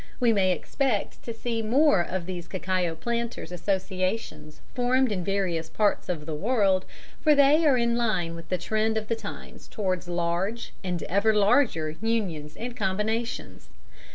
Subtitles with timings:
[0.19, 6.09] We may expect to see more of these cacao planters' associations formed in various parts
[6.09, 6.85] of the world,
[7.21, 11.35] for they are in line with the trend of the times towards large, and ever
[11.35, 13.69] larger, unions and combinations.